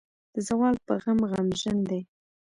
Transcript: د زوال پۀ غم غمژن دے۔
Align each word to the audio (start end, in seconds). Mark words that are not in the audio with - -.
د 0.33 0.35
زوال 0.47 0.75
پۀ 0.85 0.93
غم 1.03 1.19
غمژن 1.31 1.77
دے۔ 1.89 1.99